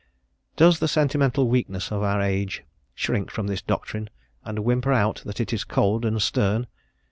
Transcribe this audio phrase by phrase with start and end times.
[0.55, 2.63] Does the sentimental weakness of our age
[2.95, 4.09] shrink from this doctrine,
[4.43, 6.65] and whimper out that it is cold and stern?